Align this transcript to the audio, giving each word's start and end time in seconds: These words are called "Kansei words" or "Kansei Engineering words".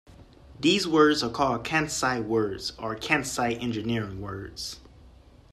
These 0.59 0.87
words 0.87 1.21
are 1.21 1.29
called 1.29 1.63
"Kansei 1.63 2.23
words" 2.25 2.73
or 2.79 2.95
"Kansei 2.95 3.53
Engineering 3.61 4.19
words". 4.19 4.79